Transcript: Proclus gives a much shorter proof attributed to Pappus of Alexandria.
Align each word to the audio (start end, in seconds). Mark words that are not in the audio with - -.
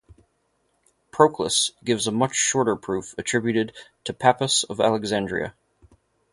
Proclus 1.11 1.69
gives 1.83 2.07
a 2.07 2.11
much 2.11 2.33
shorter 2.33 2.75
proof 2.75 3.13
attributed 3.19 3.71
to 4.05 4.13
Pappus 4.13 4.63
of 4.63 4.79
Alexandria. 4.79 5.53